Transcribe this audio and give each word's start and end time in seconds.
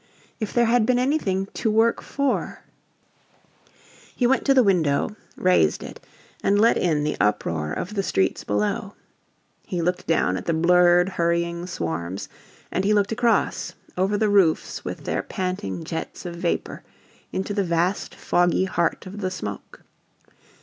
If 0.39 0.51
there 0.51 0.65
had 0.65 0.87
been 0.87 0.97
anything 0.97 1.47
"to 1.53 1.69
work 1.69 2.01
for" 2.01 2.61
He 4.15 4.25
went 4.25 4.45
to 4.45 4.53
the 4.55 4.63
window, 4.63 5.15
raised 5.35 5.83
it, 5.83 6.03
and 6.43 6.59
let 6.59 6.75
in 6.75 7.03
the 7.03 7.15
uproar 7.21 7.71
of 7.71 7.93
the 7.93 8.01
streets 8.01 8.43
below. 8.43 8.95
He 9.67 9.79
looked 9.79 10.07
down 10.07 10.37
at 10.37 10.47
the 10.47 10.55
blurred, 10.55 11.07
hurrying 11.07 11.67
swarms 11.67 12.29
and 12.71 12.83
he 12.83 12.95
looked 12.95 13.11
across, 13.11 13.73
over 13.95 14.17
the 14.17 14.27
roofs 14.29 14.83
with 14.83 15.03
their 15.05 15.21
panting 15.21 15.83
jets 15.83 16.25
of 16.25 16.35
vapor, 16.35 16.81
into 17.31 17.53
the 17.53 17.63
vast, 17.63 18.15
foggy 18.15 18.65
heart 18.65 19.05
of 19.05 19.21
the 19.21 19.29
smoke. 19.29 19.83